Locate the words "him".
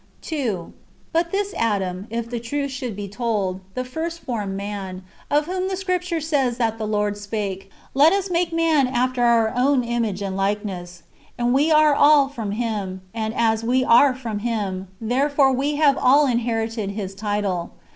12.53-13.01, 14.39-14.87